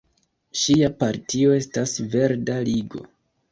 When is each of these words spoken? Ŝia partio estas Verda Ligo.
Ŝia 0.61 0.89
partio 1.03 1.53
estas 1.59 1.95
Verda 2.17 2.59
Ligo. 2.73 3.07